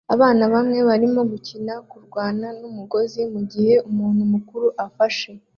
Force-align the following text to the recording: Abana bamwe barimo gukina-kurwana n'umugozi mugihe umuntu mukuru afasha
Abana 0.13 0.43
bamwe 0.53 0.79
barimo 0.89 1.21
gukina-kurwana 1.31 2.47
n'umugozi 2.59 3.21
mugihe 3.33 3.73
umuntu 3.89 4.21
mukuru 4.33 4.67
afasha 4.85 5.29